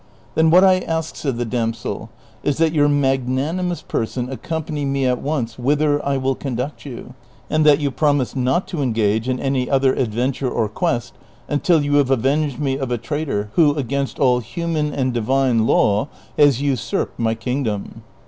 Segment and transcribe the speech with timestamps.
[0.33, 2.09] "Then what I ask," said the damsel,"
[2.43, 7.13] is that your magnani mous person accompany me at once whither I will conduct you,
[7.51, 11.13] and that you promise not to engage in any other adventure or quest
[11.47, 16.07] until you have avenged me of a traitor who, against all human and divine law,
[16.35, 18.01] has usurped my kingdom."